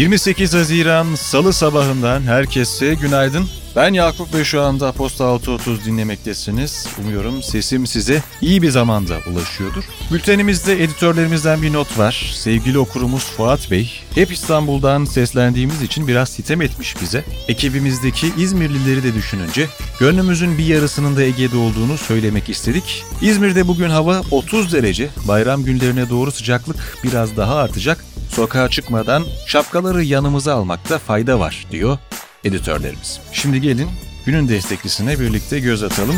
28 0.00 0.54
Haziran 0.54 1.14
Salı 1.14 1.52
sabahından 1.52 2.22
herkese 2.22 2.94
günaydın. 2.94 3.48
Ben 3.76 3.92
Yakup 3.92 4.34
ve 4.34 4.44
şu 4.44 4.62
anda 4.62 4.92
Posta 4.92 5.24
6.30 5.24 5.84
dinlemektesiniz. 5.84 6.88
Umuyorum 6.98 7.42
sesim 7.42 7.86
size 7.86 8.22
iyi 8.42 8.62
bir 8.62 8.70
zamanda 8.70 9.18
ulaşıyordur. 9.32 9.84
Bültenimizde 10.12 10.84
editörlerimizden 10.84 11.62
bir 11.62 11.72
not 11.72 11.98
var. 11.98 12.32
Sevgili 12.34 12.78
okurumuz 12.78 13.24
Fuat 13.24 13.70
Bey, 13.70 13.92
hep 14.14 14.32
İstanbul'dan 14.32 15.04
seslendiğimiz 15.04 15.82
için 15.82 16.08
biraz 16.08 16.28
sitem 16.28 16.62
etmiş 16.62 17.00
bize. 17.02 17.24
Ekibimizdeki 17.48 18.32
İzmirlileri 18.38 19.02
de 19.02 19.14
düşününce 19.14 19.66
gönlümüzün 19.98 20.58
bir 20.58 20.66
yarısının 20.66 21.16
da 21.16 21.22
Ege'de 21.22 21.56
olduğunu 21.56 21.98
söylemek 21.98 22.48
istedik. 22.48 23.04
İzmir'de 23.22 23.68
bugün 23.68 23.90
hava 23.90 24.22
30 24.30 24.72
derece. 24.72 25.08
Bayram 25.28 25.64
günlerine 25.64 26.10
doğru 26.10 26.32
sıcaklık 26.32 26.98
biraz 27.04 27.36
daha 27.36 27.54
artacak. 27.54 28.09
Sokağa 28.30 28.68
çıkmadan 28.68 29.24
şapkaları 29.46 30.04
yanımıza 30.04 30.54
almakta 30.54 30.98
fayda 30.98 31.40
var 31.40 31.66
diyor 31.70 31.98
editörlerimiz. 32.44 33.20
Şimdi 33.32 33.60
gelin 33.60 33.88
günün 34.26 34.48
desteklisine 34.48 35.20
birlikte 35.20 35.60
göz 35.60 35.82
atalım. 35.82 36.16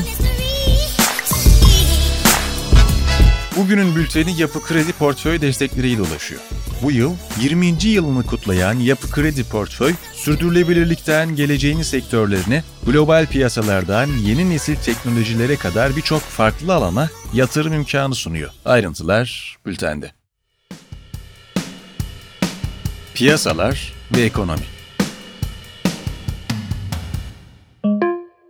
Bugünün 3.57 3.97
bülteni 3.97 4.41
Yapı 4.41 4.63
Kredi 4.63 4.93
Portföy 4.93 5.41
destekleriyle 5.41 5.99
dolaşıyor. 5.99 6.41
Bu 6.83 6.93
yıl 6.93 7.15
20. 7.41 7.67
yılını 7.85 8.27
kutlayan 8.27 8.75
Yapı 8.75 9.11
Kredi 9.11 9.45
Portföy, 9.45 9.95
sürdürülebilirlikten 10.15 11.37
geleceğin 11.37 11.83
sektörlerine, 11.83 12.65
global 12.87 13.27
piyasalardan 13.27 14.07
yeni 14.07 14.51
nesil 14.51 14.77
teknolojilere 14.77 15.57
kadar 15.57 15.97
birçok 15.97 16.21
farklı 16.23 16.75
alana 16.75 17.11
yatırım 17.35 17.73
imkanı 17.73 18.15
sunuyor. 18.15 18.51
Ayrıntılar 18.65 19.57
bültende. 19.67 20.22
Piyasalar 23.23 23.93
ve 24.17 24.21
ekonomi. 24.21 24.63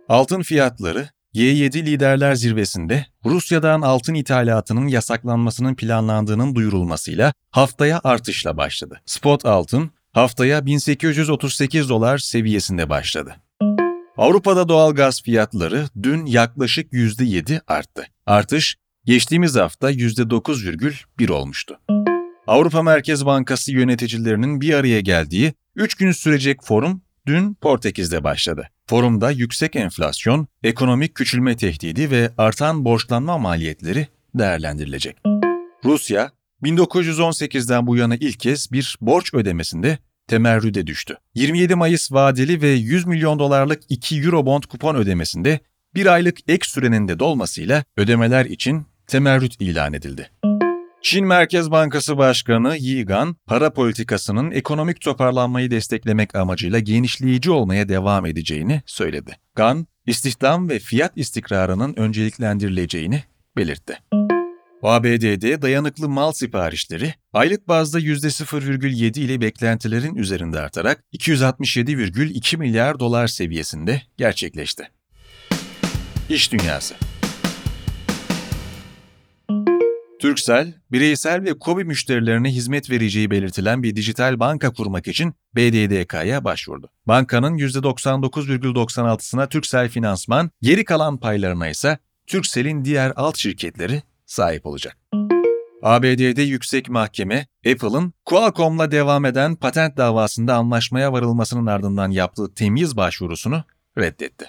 Altın 0.09 0.41
fiyatları 0.41 1.09
G7 1.35 1.85
liderler 1.85 2.35
zirvesinde 2.35 3.05
Rusya'dan 3.25 3.81
altın 3.81 4.13
ithalatının 4.13 4.87
yasaklanmasının 4.87 5.75
planlandığının 5.75 6.55
duyurulmasıyla 6.55 7.33
haftaya 7.51 8.01
artışla 8.03 8.57
başladı. 8.57 9.01
Spot 9.05 9.45
altın 9.45 9.91
haftaya 10.13 10.65
1838 10.65 11.89
dolar 11.89 12.17
seviyesinde 12.17 12.89
başladı. 12.89 13.35
Avrupa'da 14.17 14.69
doğal 14.69 14.93
gaz 14.93 15.21
fiyatları 15.21 15.85
dün 16.03 16.25
yaklaşık 16.25 16.93
%7 16.93 17.61
arttı. 17.67 18.07
Artış 18.25 18.75
geçtiğimiz 19.05 19.55
hafta 19.55 19.91
%9,1 19.91 21.31
olmuştu. 21.31 21.79
Avrupa 22.47 22.83
Merkez 22.83 23.25
Bankası 23.25 23.71
yöneticilerinin 23.71 24.61
bir 24.61 24.73
araya 24.73 24.99
geldiği 24.99 25.53
3 25.75 25.95
gün 25.95 26.11
sürecek 26.11 26.63
forum 26.63 27.01
dün 27.27 27.53
Portekiz'de 27.53 28.23
başladı. 28.23 28.69
Forumda 28.87 29.31
yüksek 29.31 29.75
enflasyon, 29.75 30.47
ekonomik 30.63 31.15
küçülme 31.15 31.57
tehdidi 31.57 32.11
ve 32.11 32.31
artan 32.37 32.85
borçlanma 32.85 33.37
maliyetleri 33.37 34.07
değerlendirilecek. 34.35 35.17
Rusya, 35.85 36.31
1918'den 36.63 37.87
bu 37.87 37.97
yana 37.97 38.15
ilk 38.15 38.39
kez 38.39 38.71
bir 38.71 38.97
borç 39.01 39.33
ödemesinde 39.33 39.97
temerrüde 40.27 40.87
düştü. 40.87 41.17
27 41.35 41.75
Mayıs 41.75 42.11
vadeli 42.11 42.61
ve 42.61 42.69
100 42.69 43.05
milyon 43.05 43.39
dolarlık 43.39 43.83
2 43.89 44.21
Eurobond 44.21 44.63
kupon 44.63 44.95
ödemesinde 44.95 45.59
bir 45.95 46.05
aylık 46.05 46.37
ek 46.47 46.65
sürenin 46.69 47.07
de 47.07 47.19
dolmasıyla 47.19 47.83
ödemeler 47.97 48.45
için 48.45 48.85
temerrüt 49.07 49.61
ilan 49.61 49.93
edildi. 49.93 50.29
Çin 51.03 51.25
Merkez 51.25 51.71
Bankası 51.71 52.17
Başkanı 52.17 52.77
Yi 52.77 53.05
Gan, 53.05 53.35
para 53.45 53.73
politikasının 53.73 54.51
ekonomik 54.51 55.01
toparlanmayı 55.01 55.71
desteklemek 55.71 56.35
amacıyla 56.35 56.79
genişleyici 56.79 57.51
olmaya 57.51 57.89
devam 57.89 58.25
edeceğini 58.25 58.81
söyledi. 58.85 59.37
Gan, 59.55 59.87
istihdam 60.07 60.69
ve 60.69 60.79
fiyat 60.79 61.11
istikrarının 61.15 61.93
önceliklendirileceğini 61.97 63.23
belirtti. 63.57 63.99
ABD'de 64.83 65.61
dayanıklı 65.61 66.09
mal 66.09 66.31
siparişleri 66.31 67.13
aylık 67.33 67.67
bazda 67.67 67.99
%0,7 67.99 69.19
ile 69.19 69.41
beklentilerin 69.41 70.15
üzerinde 70.15 70.59
artarak 70.59 71.03
267,2 71.13 72.57
milyar 72.57 72.99
dolar 72.99 73.27
seviyesinde 73.27 74.01
gerçekleşti. 74.17 74.89
İş 76.29 76.51
Dünyası 76.51 76.95
Turkcell, 80.23 80.73
bireysel 80.91 81.43
ve 81.43 81.59
KOBİ 81.59 81.83
müşterilerine 81.83 82.49
hizmet 82.49 82.89
vereceği 82.89 83.31
belirtilen 83.31 83.83
bir 83.83 83.95
dijital 83.95 84.39
banka 84.39 84.73
kurmak 84.73 85.07
için 85.07 85.33
BDDK'ya 85.55 86.43
başvurdu. 86.43 86.89
Bankanın 87.05 87.57
%99,96'sına 87.57 89.49
Turkcell 89.49 89.89
Finansman, 89.89 90.51
geri 90.61 90.85
kalan 90.85 91.17
paylarına 91.17 91.69
ise 91.69 91.97
Turkcell'in 92.27 92.85
diğer 92.85 93.13
alt 93.15 93.37
şirketleri 93.37 94.03
sahip 94.25 94.65
olacak. 94.65 94.97
ABD'de 95.81 96.41
yüksek 96.41 96.89
mahkeme, 96.89 97.47
Apple'ın 97.71 98.13
Qualcomm'la 98.25 98.91
devam 98.91 99.25
eden 99.25 99.55
patent 99.55 99.97
davasında 99.97 100.55
anlaşmaya 100.55 101.13
varılmasının 101.13 101.65
ardından 101.65 102.11
yaptığı 102.11 102.53
temiz 102.53 102.97
başvurusunu 102.97 103.63
reddetti. 103.97 104.45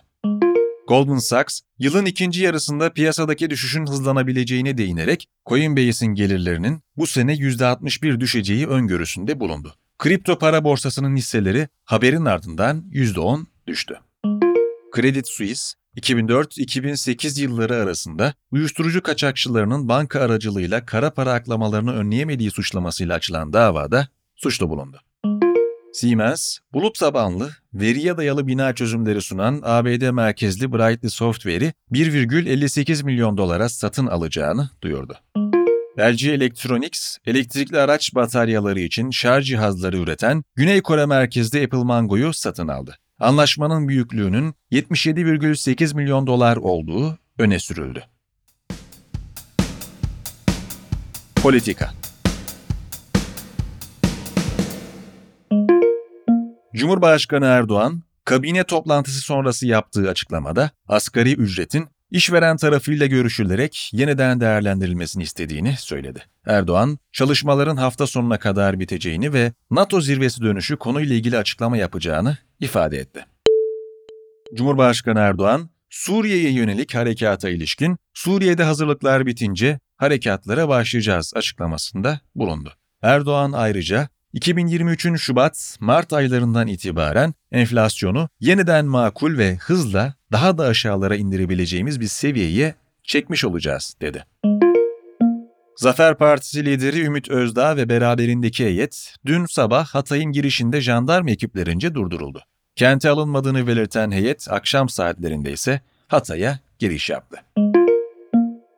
Goldman 0.88 1.18
Sachs, 1.18 1.60
yılın 1.78 2.04
ikinci 2.04 2.42
yarısında 2.42 2.92
piyasadaki 2.92 3.50
düşüşün 3.50 3.86
hızlanabileceğine 3.86 4.78
değinerek 4.78 5.28
Coinbase'in 5.46 6.14
gelirlerinin 6.14 6.82
bu 6.96 7.06
sene 7.06 7.34
%61 7.34 8.20
düşeceği 8.20 8.66
öngörüsünde 8.66 9.40
bulundu. 9.40 9.74
Kripto 9.98 10.38
para 10.38 10.64
borsasının 10.64 11.16
hisseleri 11.16 11.68
haberin 11.84 12.24
ardından 12.24 12.84
%10 12.92 13.44
düştü. 13.66 13.98
Credit 14.96 15.28
Suisse, 15.28 15.74
2004-2008 15.96 17.40
yılları 17.40 17.76
arasında 17.76 18.34
uyuşturucu 18.50 19.02
kaçakçılarının 19.02 19.88
banka 19.88 20.20
aracılığıyla 20.20 20.86
kara 20.86 21.14
para 21.14 21.32
aklamalarını 21.32 21.94
önleyemediği 21.94 22.50
suçlamasıyla 22.50 23.14
açılan 23.14 23.52
davada 23.52 24.08
suçlu 24.36 24.68
bulundu. 24.68 25.00
Siemens, 25.94 26.58
bulut 26.72 26.98
tabanlı, 26.98 27.50
veriye 27.74 28.16
dayalı 28.16 28.46
bina 28.46 28.74
çözümleri 28.74 29.22
sunan 29.22 29.60
ABD 29.64 30.10
merkezli 30.10 30.72
Brightly 30.72 31.10
Software'i 31.10 31.72
1,58 31.92 33.04
milyon 33.04 33.36
dolara 33.36 33.68
satın 33.68 34.06
alacağını 34.06 34.70
duyurdu. 34.82 35.18
LG 35.98 36.24
Electronics, 36.24 37.18
elektrikli 37.26 37.78
araç 37.78 38.14
bataryaları 38.14 38.80
için 38.80 39.10
şarj 39.10 39.46
cihazları 39.46 39.96
üreten 39.96 40.44
Güney 40.56 40.82
Kore 40.82 41.06
merkezli 41.06 41.64
Apple 41.64 41.84
Mango'yu 41.84 42.32
satın 42.32 42.68
aldı. 42.68 42.98
Anlaşmanın 43.18 43.88
büyüklüğünün 43.88 44.54
77,8 44.72 45.96
milyon 45.96 46.26
dolar 46.26 46.56
olduğu 46.56 47.18
öne 47.38 47.58
sürüldü. 47.58 48.04
Politika 51.42 52.03
Cumhurbaşkanı 56.74 57.46
Erdoğan, 57.46 58.02
kabine 58.24 58.64
toplantısı 58.64 59.20
sonrası 59.20 59.66
yaptığı 59.66 60.10
açıklamada 60.10 60.70
asgari 60.88 61.32
ücretin 61.32 61.88
işveren 62.10 62.56
tarafıyla 62.56 63.06
görüşülerek 63.06 63.90
yeniden 63.92 64.40
değerlendirilmesini 64.40 65.22
istediğini 65.22 65.76
söyledi. 65.78 66.22
Erdoğan, 66.46 66.98
çalışmaların 67.12 67.76
hafta 67.76 68.06
sonuna 68.06 68.38
kadar 68.38 68.80
biteceğini 68.80 69.32
ve 69.32 69.52
NATO 69.70 70.00
zirvesi 70.00 70.42
dönüşü 70.42 70.76
konuyla 70.76 71.16
ilgili 71.16 71.38
açıklama 71.38 71.76
yapacağını 71.76 72.38
ifade 72.60 72.98
etti. 72.98 73.26
Cumhurbaşkanı 74.54 75.18
Erdoğan, 75.18 75.70
Suriye'ye 75.90 76.50
yönelik 76.50 76.94
harekata 76.94 77.50
ilişkin 77.50 77.96
Suriye'de 78.14 78.64
hazırlıklar 78.64 79.26
bitince 79.26 79.80
harekatlara 79.96 80.68
başlayacağız 80.68 81.32
açıklamasında 81.36 82.20
bulundu. 82.34 82.72
Erdoğan 83.02 83.52
ayrıca 83.52 84.08
2023'ün 84.34 85.16
Şubat-Mart 85.16 86.12
aylarından 86.12 86.66
itibaren 86.66 87.34
enflasyonu 87.52 88.28
yeniden 88.40 88.86
makul 88.86 89.38
ve 89.38 89.56
hızla 89.56 90.14
daha 90.32 90.58
da 90.58 90.64
aşağılara 90.64 91.16
indirebileceğimiz 91.16 92.00
bir 92.00 92.06
seviyeye 92.06 92.74
çekmiş 93.02 93.44
olacağız, 93.44 93.96
dedi. 94.00 94.26
Zafer 95.76 96.18
Partisi 96.18 96.64
lideri 96.64 97.00
Ümit 97.00 97.28
Özdağ 97.28 97.76
ve 97.76 97.88
beraberindeki 97.88 98.64
heyet 98.64 99.14
dün 99.26 99.46
sabah 99.46 99.86
Hatay'ın 99.86 100.32
girişinde 100.32 100.80
jandarma 100.80 101.30
ekiplerince 101.30 101.94
durduruldu. 101.94 102.42
Kente 102.76 103.10
alınmadığını 103.10 103.66
belirten 103.66 104.10
heyet 104.10 104.46
akşam 104.50 104.88
saatlerinde 104.88 105.52
ise 105.52 105.80
Hatay'a 106.08 106.58
giriş 106.78 107.10
yaptı. 107.10 107.36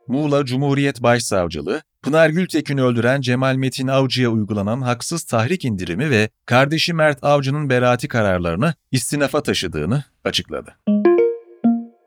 Muğla 0.08 0.44
Cumhuriyet 0.44 1.02
Başsavcılığı, 1.02 1.82
Pınar 2.06 2.30
Gültekin'i 2.30 2.82
öldüren 2.82 3.20
Cemal 3.20 3.56
Metin 3.56 3.86
Avcı'ya 3.86 4.28
uygulanan 4.28 4.80
haksız 4.80 5.22
tahrik 5.22 5.64
indirimi 5.64 6.10
ve 6.10 6.28
kardeşi 6.44 6.92
Mert 6.94 7.24
Avcı'nın 7.24 7.70
beraati 7.70 8.08
kararlarını 8.08 8.74
istinafa 8.92 9.42
taşıdığını 9.42 10.04
açıkladı. 10.24 10.76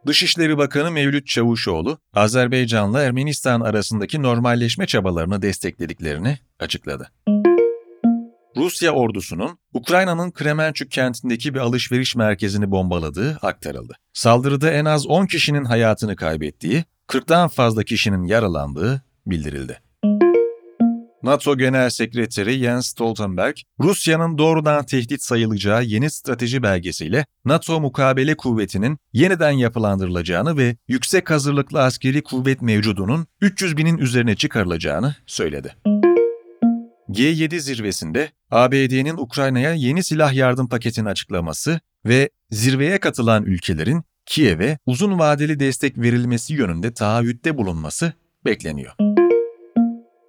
Dışişleri 0.08 0.58
Bakanı 0.58 0.92
Mevlüt 0.92 1.28
Çavuşoğlu, 1.28 1.98
Azerbaycan'la 2.14 3.02
Ermenistan 3.02 3.62
arasındaki 3.62 4.24
normalleşme 4.24 4.88
çabalarını 4.88 5.42
desteklediklerini 5.42 6.40
açıkladı. 6.60 7.12
Rusya 8.58 8.92
ordusunun 8.92 9.58
Ukrayna'nın 9.74 10.32
Kremenchuk 10.32 10.92
kentindeki 10.92 11.54
bir 11.54 11.60
alışveriş 11.60 12.16
merkezini 12.16 12.72
bombaladığı 12.72 13.40
aktarıldı. 13.42 13.94
Saldırıda 14.14 14.72
en 14.72 14.86
az 14.86 15.08
10 15.08 15.26
kişinin 15.26 15.66
hayatını 15.66 16.16
kaybettiği, 16.16 16.84
40'tan 17.08 17.50
fazla 17.50 17.84
kişinin 17.84 18.24
yaralandığı 18.24 19.02
bildirildi. 19.26 19.89
NATO 21.24 21.58
Genel 21.58 21.90
Sekreteri 21.90 22.60
Jens 22.60 22.88
Stoltenberg, 22.88 23.56
Rusya'nın 23.80 24.38
doğrudan 24.38 24.86
tehdit 24.86 25.24
sayılacağı 25.24 25.84
yeni 25.84 26.10
strateji 26.10 26.64
belgesiyle 26.64 27.26
NATO 27.46 27.80
mukabele 27.80 28.38
kuvvetinin 28.38 28.98
yeniden 29.14 29.52
yapılandırılacağını 29.52 30.58
ve 30.58 30.76
yüksek 30.88 31.30
hazırlıklı 31.30 31.84
askeri 31.84 32.24
kuvvet 32.24 32.62
mevcudunun 32.62 33.28
300 33.42 33.78
binin 33.78 33.98
üzerine 33.98 34.36
çıkarılacağını 34.36 35.16
söyledi. 35.26 35.76
G7 37.10 37.60
zirvesinde 37.60 38.30
ABD'nin 38.52 39.18
Ukrayna'ya 39.18 39.74
yeni 39.74 40.04
silah 40.04 40.34
yardım 40.34 40.70
paketini 40.70 41.10
açıklaması 41.10 41.80
ve 42.06 42.30
zirveye 42.52 43.00
katılan 43.00 43.44
ülkelerin 43.44 44.04
Kiev'e 44.26 44.78
uzun 44.86 45.20
vadeli 45.20 45.60
destek 45.60 45.98
verilmesi 45.98 46.54
yönünde 46.54 46.94
taahhütte 46.94 47.58
bulunması 47.58 48.14
bekleniyor. 48.46 49.19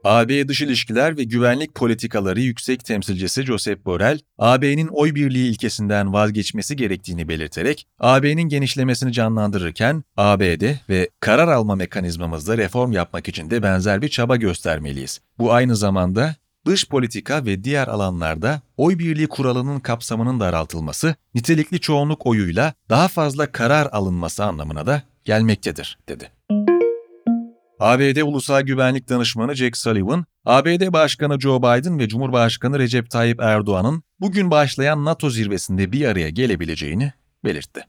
AB 0.04 0.48
Dış 0.48 0.62
İlişkiler 0.62 1.16
ve 1.16 1.24
Güvenlik 1.24 1.74
Politikaları 1.74 2.40
Yüksek 2.40 2.84
Temsilcisi 2.84 3.42
Josep 3.42 3.86
Borrell, 3.86 4.18
AB'nin 4.38 4.88
oy 4.88 5.14
birliği 5.14 5.50
ilkesinden 5.50 6.12
vazgeçmesi 6.12 6.76
gerektiğini 6.76 7.28
belirterek, 7.28 7.86
AB'nin 7.98 8.42
genişlemesini 8.42 9.12
canlandırırken 9.12 10.04
ABD 10.16 10.62
ve 10.88 11.10
karar 11.20 11.48
alma 11.48 11.74
mekanizmamızda 11.74 12.58
reform 12.58 12.92
yapmak 12.92 13.28
için 13.28 13.50
de 13.50 13.62
benzer 13.62 14.02
bir 14.02 14.08
çaba 14.08 14.36
göstermeliyiz. 14.36 15.20
Bu 15.38 15.52
aynı 15.52 15.76
zamanda 15.76 16.34
dış 16.66 16.88
politika 16.88 17.44
ve 17.44 17.64
diğer 17.64 17.88
alanlarda 17.88 18.62
oy 18.76 18.98
birliği 18.98 19.26
kuralının 19.26 19.80
kapsamının 19.80 20.40
daraltılması, 20.40 21.14
nitelikli 21.34 21.80
çoğunluk 21.80 22.26
oyuyla 22.26 22.74
daha 22.88 23.08
fazla 23.08 23.52
karar 23.52 23.88
alınması 23.92 24.44
anlamına 24.44 24.86
da 24.86 25.02
gelmektedir, 25.24 25.98
dedi. 26.08 26.30
ABD 27.80 28.22
Ulusal 28.22 28.60
Güvenlik 28.60 29.08
Danışmanı 29.08 29.54
Jack 29.54 29.76
Sullivan, 29.76 30.24
ABD 30.44 30.92
Başkanı 30.92 31.40
Joe 31.40 31.58
Biden 31.58 31.98
ve 31.98 32.08
Cumhurbaşkanı 32.08 32.78
Recep 32.78 33.10
Tayyip 33.10 33.40
Erdoğan'ın 33.40 34.02
bugün 34.20 34.50
başlayan 34.50 35.04
NATO 35.04 35.30
zirvesinde 35.30 35.92
bir 35.92 36.04
araya 36.04 36.30
gelebileceğini 36.30 37.12
belirtti. 37.44 37.84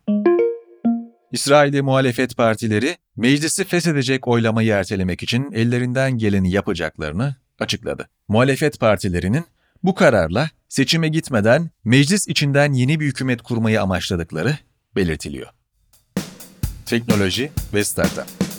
İsrail'de 1.31 1.81
muhalefet 1.81 2.37
partileri 2.37 2.97
meclisi 3.15 3.63
feshedecek 3.63 4.27
oylamayı 4.27 4.71
ertelemek 4.71 5.23
için 5.23 5.51
ellerinden 5.51 6.17
geleni 6.17 6.51
yapacaklarını 6.51 7.35
açıkladı. 7.59 8.09
Muhalefet 8.27 8.79
partilerinin 8.79 9.45
bu 9.83 9.95
kararla 9.95 10.49
seçime 10.69 11.07
gitmeden 11.07 11.69
meclis 11.83 12.27
içinden 12.27 12.73
yeni 12.73 12.99
bir 12.99 13.05
hükümet 13.05 13.41
kurmayı 13.41 13.81
amaçladıkları 13.81 14.57
belirtiliyor. 14.95 15.47
Teknoloji 16.85 17.51
ve 17.73 17.83
Startup 17.83 18.50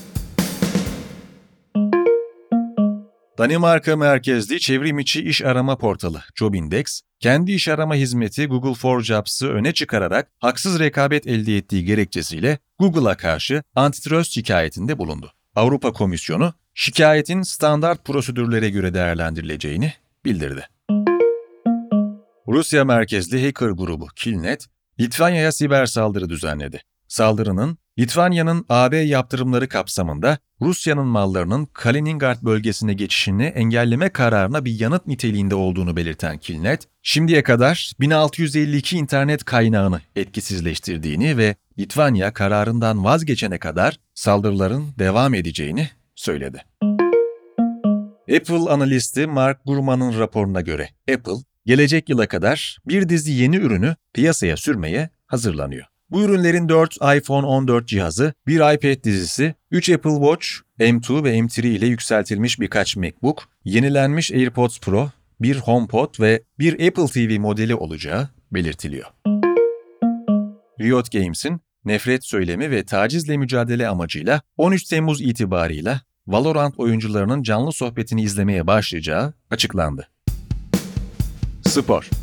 Danimarka 3.42 3.96
merkezli 3.96 4.60
çevrim 4.60 4.98
içi 4.98 5.22
iş 5.22 5.42
arama 5.42 5.78
portalı 5.78 6.22
Jobindex, 6.34 7.00
kendi 7.20 7.52
iş 7.52 7.68
arama 7.68 7.94
hizmeti 7.94 8.46
Google 8.46 8.74
for 8.74 9.00
Jobs'ı 9.00 9.48
öne 9.48 9.74
çıkararak 9.74 10.28
haksız 10.38 10.78
rekabet 10.78 11.26
elde 11.26 11.56
ettiği 11.56 11.84
gerekçesiyle 11.84 12.58
Google'a 12.78 13.16
karşı 13.16 13.62
antitrust 13.74 14.32
şikayetinde 14.32 14.98
bulundu. 14.98 15.32
Avrupa 15.54 15.92
Komisyonu 15.92 16.54
şikayetin 16.74 17.42
standart 17.42 18.04
prosedürlere 18.04 18.70
göre 18.70 18.94
değerlendirileceğini 18.94 19.92
bildirdi. 20.24 20.68
Rusya 22.48 22.84
merkezli 22.84 23.46
hacker 23.46 23.70
grubu 23.70 24.06
Killnet, 24.16 24.66
Litvanya'ya 25.00 25.52
siber 25.52 25.86
saldırı 25.86 26.28
düzenledi. 26.28 26.82
Saldırının 27.08 27.78
Litvanya'nın 27.98 28.66
AB 28.68 28.96
yaptırımları 28.96 29.68
kapsamında 29.68 30.38
Rusya'nın 30.60 31.06
mallarının 31.06 31.68
Kaliningrad 31.72 32.42
bölgesine 32.42 32.94
geçişini 32.94 33.44
engelleme 33.44 34.08
kararına 34.08 34.64
bir 34.64 34.80
yanıt 34.80 35.06
niteliğinde 35.06 35.54
olduğunu 35.54 35.96
belirten 35.96 36.38
Killnet, 36.38 36.88
şimdiye 37.02 37.42
kadar 37.42 37.92
1652 38.00 38.96
internet 38.96 39.44
kaynağını 39.44 40.00
etkisizleştirdiğini 40.16 41.36
ve 41.36 41.54
Litvanya 41.78 42.32
kararından 42.32 43.04
vazgeçene 43.04 43.58
kadar 43.58 43.96
saldırıların 44.14 44.84
devam 44.98 45.34
edeceğini 45.34 45.88
söyledi. 46.14 46.64
Apple 48.36 48.70
analisti 48.70 49.26
Mark 49.26 49.60
Gurman'ın 49.64 50.18
raporuna 50.18 50.60
göre 50.60 50.88
Apple, 51.14 51.44
gelecek 51.66 52.08
yıla 52.08 52.28
kadar 52.28 52.78
bir 52.88 53.08
dizi 53.08 53.32
yeni 53.32 53.56
ürünü 53.56 53.96
piyasaya 54.14 54.56
sürmeye 54.56 55.10
hazırlanıyor. 55.26 55.91
Bu 56.12 56.22
ürünlerin 56.22 56.68
4 56.68 56.96
iPhone 56.96 57.46
14 57.46 57.88
cihazı, 57.88 58.34
bir 58.46 58.74
iPad 58.74 59.04
dizisi, 59.04 59.54
3 59.70 59.90
Apple 59.90 60.10
Watch, 60.10 60.46
M2 60.78 61.24
ve 61.24 61.38
M3 61.38 61.66
ile 61.66 61.86
yükseltilmiş 61.86 62.60
birkaç 62.60 62.96
MacBook, 62.96 63.48
yenilenmiş 63.64 64.32
AirPods 64.32 64.80
Pro, 64.80 65.10
bir 65.40 65.56
HomePod 65.56 66.20
ve 66.20 66.42
bir 66.58 66.72
Apple 66.72 67.06
TV 67.06 67.40
modeli 67.40 67.74
olacağı 67.74 68.28
belirtiliyor. 68.52 69.06
Riot 70.80 71.12
Games'in 71.12 71.60
nefret 71.84 72.24
söylemi 72.24 72.70
ve 72.70 72.84
tacizle 72.84 73.36
mücadele 73.36 73.88
amacıyla 73.88 74.40
13 74.56 74.84
Temmuz 74.84 75.20
itibarıyla 75.20 76.00
Valorant 76.26 76.78
oyuncularının 76.78 77.42
canlı 77.42 77.72
sohbetini 77.72 78.22
izlemeye 78.22 78.66
başlayacağı 78.66 79.32
açıklandı. 79.50 80.08
Spor 81.62 82.21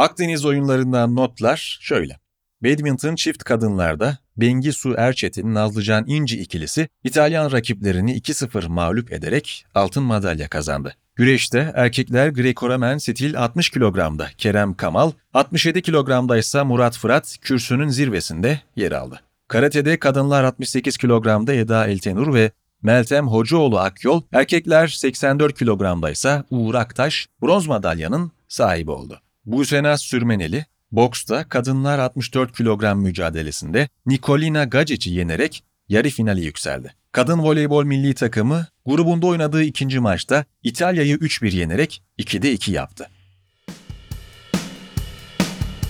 Akdeniz 0.00 0.44
oyunlarından 0.44 1.16
notlar 1.16 1.78
şöyle. 1.80 2.18
Badminton 2.64 3.14
çift 3.14 3.44
kadınlarda 3.44 4.18
Bengisu 4.36 4.94
Erçetin 4.98 5.54
Nazlıcan 5.54 6.04
İnci 6.06 6.40
ikilisi 6.40 6.88
İtalyan 7.04 7.52
rakiplerini 7.52 8.18
2-0 8.18 8.68
mağlup 8.68 9.12
ederek 9.12 9.66
altın 9.74 10.02
madalya 10.02 10.48
kazandı. 10.48 10.94
Güreşte 11.16 11.72
erkekler 11.74 12.28
Greco-Romen 12.28 12.98
stil 12.98 13.38
60 13.38 13.70
kilogramda 13.70 14.28
Kerem 14.38 14.74
Kamal, 14.74 15.12
67 15.34 15.82
kilogramda 15.82 16.38
ise 16.38 16.62
Murat 16.62 16.98
Fırat 16.98 17.36
kürsünün 17.40 17.88
zirvesinde 17.88 18.60
yer 18.76 18.92
aldı. 18.92 19.20
Karatede 19.48 19.98
kadınlar 19.98 20.44
68 20.44 20.96
kilogramda 20.96 21.54
Eda 21.54 21.86
Eltenur 21.86 22.34
ve 22.34 22.50
Meltem 22.82 23.28
Hocaoğlu 23.28 23.78
Akyol, 23.78 24.22
erkekler 24.32 24.88
84 24.88 25.58
kilogramda 25.58 26.10
ise 26.10 26.44
Uğur 26.50 26.74
Aktaş 26.74 27.26
bronz 27.42 27.66
madalyanın 27.66 28.32
sahibi 28.48 28.90
oldu. 28.90 29.20
Busenaz 29.44 30.00
Sürmeneli, 30.00 30.64
boksta 30.92 31.48
kadınlar 31.48 31.98
64 31.98 32.56
kilogram 32.56 33.00
mücadelesinde 33.00 33.88
Nikolina 34.06 34.64
Gacic'i 34.64 35.14
yenerek 35.14 35.64
yarı 35.88 36.08
finali 36.08 36.44
yükseldi. 36.44 36.94
Kadın 37.12 37.38
voleybol 37.38 37.84
milli 37.84 38.14
takımı 38.14 38.66
grubunda 38.86 39.26
oynadığı 39.26 39.62
ikinci 39.62 40.00
maçta 40.00 40.44
İtalya'yı 40.62 41.16
3-1 41.16 41.56
yenerek 41.56 42.02
2'de 42.18 42.52
2 42.52 42.72
yaptı. 42.72 43.10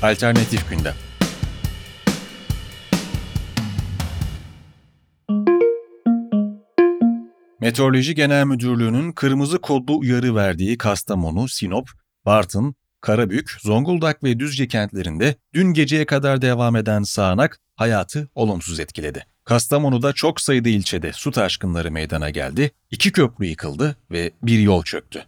Alternatif 0.02 0.70
gündem 0.70 0.94
Meteoroloji 7.60 8.14
Genel 8.14 8.44
Müdürlüğü'nün 8.44 9.12
kırmızı 9.12 9.60
kodlu 9.60 9.98
uyarı 9.98 10.34
verdiği 10.34 10.78
Kastamonu, 10.78 11.48
Sinop, 11.48 11.88
Bartın, 12.26 12.74
Karabük, 13.00 13.56
Zonguldak 13.60 14.24
ve 14.24 14.38
Düzce 14.38 14.68
kentlerinde 14.68 15.34
dün 15.54 15.72
geceye 15.72 16.06
kadar 16.06 16.42
devam 16.42 16.76
eden 16.76 17.02
sağanak 17.02 17.60
hayatı 17.76 18.28
olumsuz 18.34 18.80
etkiledi. 18.80 19.26
Kastamonu'da 19.44 20.12
çok 20.12 20.40
sayıda 20.40 20.68
ilçede 20.68 21.12
su 21.12 21.30
taşkınları 21.30 21.90
meydana 21.90 22.30
geldi, 22.30 22.70
iki 22.90 23.12
köprü 23.12 23.46
yıkıldı 23.46 23.96
ve 24.10 24.30
bir 24.42 24.58
yol 24.58 24.82
çöktü. 24.82 25.24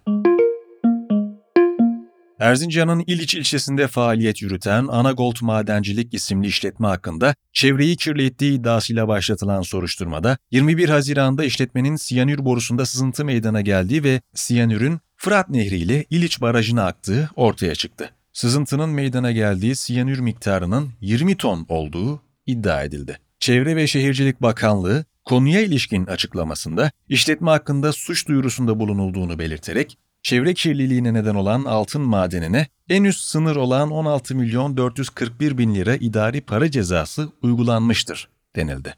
Erzincan'ın 2.42 3.04
İliç 3.06 3.34
ilçesinde 3.34 3.88
faaliyet 3.88 4.42
yürüten 4.42 4.86
Anagold 4.86 5.36
Madencilik 5.40 6.14
isimli 6.14 6.46
işletme 6.46 6.86
hakkında 6.86 7.34
çevreyi 7.52 7.96
kirlettiği 7.96 8.58
iddiasıyla 8.58 9.08
başlatılan 9.08 9.62
soruşturmada 9.62 10.38
21 10.50 10.88
Haziran'da 10.88 11.44
işletmenin 11.44 11.96
siyanür 11.96 12.44
borusunda 12.44 12.86
sızıntı 12.86 13.24
meydana 13.24 13.60
geldiği 13.60 14.04
ve 14.04 14.20
siyanürün 14.34 15.00
Fırat 15.24 15.48
Nehri 15.48 15.76
ile 15.76 16.04
İliç 16.10 16.40
Barajı'na 16.40 16.84
aktığı 16.84 17.30
ortaya 17.36 17.74
çıktı. 17.74 18.10
Sızıntının 18.32 18.88
meydana 18.88 19.32
geldiği 19.32 19.76
siyanür 19.76 20.18
miktarının 20.18 20.90
20 21.00 21.36
ton 21.36 21.66
olduğu 21.68 22.22
iddia 22.46 22.82
edildi. 22.82 23.18
Çevre 23.40 23.76
ve 23.76 23.86
Şehircilik 23.86 24.42
Bakanlığı 24.42 25.04
konuya 25.24 25.60
ilişkin 25.60 26.06
açıklamasında 26.06 26.90
işletme 27.08 27.50
hakkında 27.50 27.92
suç 27.92 28.28
duyurusunda 28.28 28.80
bulunulduğunu 28.80 29.38
belirterek 29.38 29.98
çevre 30.22 30.54
kirliliğine 30.54 31.14
neden 31.14 31.34
olan 31.34 31.64
altın 31.64 32.02
madenine 32.02 32.66
en 32.88 33.04
üst 33.04 33.20
sınır 33.20 33.56
olan 33.56 33.90
16 33.90 34.34
milyon 34.34 34.76
441 34.76 35.58
bin 35.58 35.74
lira 35.74 35.96
idari 35.96 36.40
para 36.40 36.70
cezası 36.70 37.28
uygulanmıştır 37.42 38.28
denildi. 38.56 38.94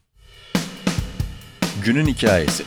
Günün 1.85 2.07
hikayesi 2.07 2.64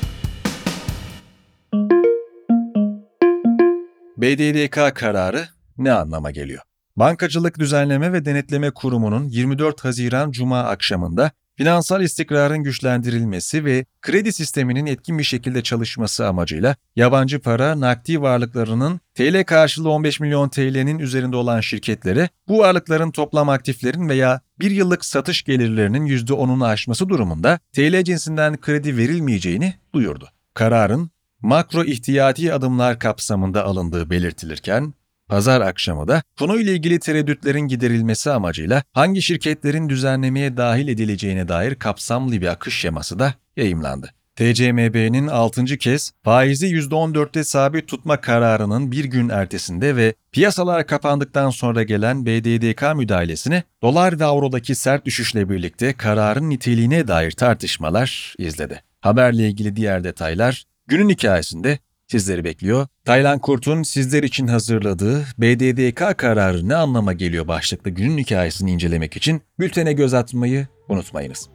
BDDK 4.17 4.95
kararı 4.95 5.47
ne 5.77 5.91
anlama 5.91 6.31
geliyor? 6.31 6.61
Bankacılık 6.95 7.59
Düzenleme 7.59 8.13
ve 8.13 8.25
Denetleme 8.25 8.71
Kurumu'nun 8.71 9.27
24 9.27 9.85
Haziran 9.85 10.31
Cuma 10.31 10.59
akşamında 10.59 11.31
finansal 11.55 12.01
istikrarın 12.01 12.63
güçlendirilmesi 12.63 13.65
ve 13.65 13.85
kredi 14.01 14.33
sisteminin 14.33 14.85
etkin 14.85 15.19
bir 15.19 15.23
şekilde 15.23 15.63
çalışması 15.63 16.27
amacıyla 16.27 16.75
yabancı 16.95 17.39
para 17.39 17.79
nakdi 17.79 18.21
varlıklarının 18.21 18.99
TL 19.15 19.43
karşılığı 19.43 19.89
15 19.89 20.19
milyon 20.19 20.49
TL'nin 20.49 20.99
üzerinde 20.99 21.35
olan 21.35 21.61
şirketlere 21.61 22.29
bu 22.47 22.59
varlıkların 22.59 23.11
toplam 23.11 23.49
aktiflerin 23.49 24.09
veya 24.09 24.41
bir 24.59 24.71
yıllık 24.71 25.05
satış 25.05 25.43
gelirlerinin 25.43 26.07
%10'unu 26.07 26.65
aşması 26.65 27.09
durumunda 27.09 27.59
TL 27.75 28.03
cinsinden 28.03 28.57
kredi 28.57 28.97
verilmeyeceğini 28.97 29.73
duyurdu. 29.93 30.29
Kararın 30.53 31.11
makro 31.41 31.83
ihtiyati 31.83 32.53
adımlar 32.53 32.99
kapsamında 32.99 33.65
alındığı 33.65 34.09
belirtilirken, 34.09 34.93
Pazar 35.27 35.61
akşamı 35.61 36.07
da 36.07 36.23
konuyla 36.39 36.73
ilgili 36.73 36.99
tereddütlerin 36.99 37.67
giderilmesi 37.67 38.31
amacıyla 38.31 38.83
hangi 38.93 39.21
şirketlerin 39.21 39.89
düzenlemeye 39.89 40.57
dahil 40.57 40.87
edileceğine 40.87 41.47
dair 41.47 41.75
kapsamlı 41.75 42.31
bir 42.31 42.47
akış 42.47 42.79
şeması 42.79 43.19
da 43.19 43.33
yayımlandı. 43.57 44.13
TCMB'nin 44.35 45.27
6. 45.27 45.65
kez 45.65 46.11
faizi 46.23 46.67
%14'te 46.67 47.43
sabit 47.43 47.87
tutma 47.87 48.21
kararının 48.21 48.91
bir 48.91 49.05
gün 49.05 49.29
ertesinde 49.29 49.95
ve 49.95 50.13
piyasalar 50.31 50.87
kapandıktan 50.87 51.49
sonra 51.49 51.83
gelen 51.83 52.25
BDDK 52.25 52.95
müdahalesini 52.95 53.63
dolar 53.81 54.19
ve 54.19 54.25
avrodaki 54.25 54.75
sert 54.75 55.05
düşüşle 55.05 55.49
birlikte 55.49 55.93
kararın 55.93 56.49
niteliğine 56.49 57.07
dair 57.07 57.31
tartışmalar 57.31 58.35
izledi. 58.37 58.83
Haberle 59.01 59.47
ilgili 59.47 59.75
diğer 59.75 60.03
detaylar 60.03 60.65
günün 60.87 61.09
hikayesinde 61.09 61.79
sizleri 62.07 62.43
bekliyor. 62.43 62.87
Taylan 63.05 63.39
Kurt'un 63.39 63.83
sizler 63.83 64.23
için 64.23 64.47
hazırladığı 64.47 65.25
BDDK 65.37 66.17
kararı 66.17 66.69
ne 66.69 66.75
anlama 66.75 67.13
geliyor 67.13 67.47
başlıklı 67.47 67.89
günün 67.91 68.17
hikayesini 68.17 68.71
incelemek 68.71 69.17
için 69.17 69.41
bültene 69.59 69.93
göz 69.93 70.13
atmayı 70.13 70.67
unutmayınız. 70.89 71.49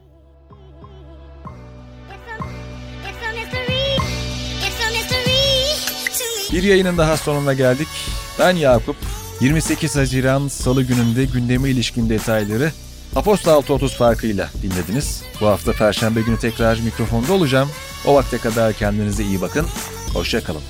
Bir 6.53 6.63
yayının 6.63 6.97
daha 6.97 7.17
sonuna 7.17 7.53
geldik. 7.53 7.87
Ben 8.39 8.55
Yakup. 8.55 8.95
28 9.41 9.95
Haziran 9.95 10.47
Salı 10.47 10.83
gününde 10.83 11.25
gündeme 11.25 11.69
ilişkin 11.69 12.09
detayları 12.09 12.71
Aposta 13.15 13.51
6.30 13.51 13.89
farkıyla 13.89 14.49
dinlediniz. 14.61 15.23
Bu 15.41 15.47
hafta 15.47 15.71
Perşembe 15.71 16.21
günü 16.21 16.39
tekrar 16.39 16.79
mikrofonda 16.79 17.33
olacağım. 17.33 17.69
O 18.07 18.15
vakte 18.15 18.37
kadar 18.37 18.73
kendinize 18.73 19.23
iyi 19.23 19.41
bakın. 19.41 19.67
Hoşçakalın. 20.13 20.61